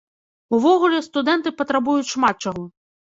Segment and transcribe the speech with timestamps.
[0.57, 2.65] Увогуле, студэнты патрабуюць шмат чаго.